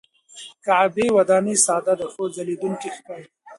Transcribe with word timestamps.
کعبه 0.65 1.05
وداني 1.17 1.55
ساده 1.65 1.93
ده 1.99 2.05
خو 2.11 2.21
ځلېدونکې 2.35 2.89
ښکاري. 2.95 3.27